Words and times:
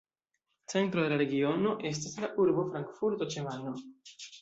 Centro 0.73 1.03
de 1.03 1.11
la 1.13 1.19
regiono 1.23 1.75
estas 1.91 2.19
la 2.25 2.33
urbo 2.47 2.67
Frankfurto 2.73 3.33
ĉe 3.33 3.49
Majno. 3.51 3.81